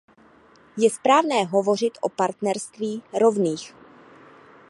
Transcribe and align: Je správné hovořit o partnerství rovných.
Je 0.77 0.89
správné 0.89 1.45
hovořit 1.45 1.93
o 2.01 2.09
partnerství 2.09 3.03
rovných. 3.13 3.73